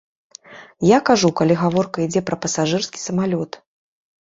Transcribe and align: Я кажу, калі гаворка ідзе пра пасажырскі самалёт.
Я 0.95 0.99
кажу, 1.09 1.31
калі 1.41 1.59
гаворка 1.63 1.97
ідзе 2.07 2.21
пра 2.31 2.41
пасажырскі 2.47 3.05
самалёт. 3.07 3.63